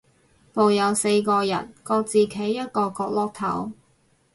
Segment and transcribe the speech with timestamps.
[0.51, 3.73] 部有四個人，各自企一個角落頭